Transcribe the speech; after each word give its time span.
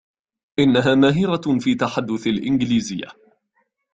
إنها 0.59 0.95
ماهرة 0.95 1.59
في 1.59 1.75
تحدث 1.75 2.27
الإنجليزية. 2.27 3.07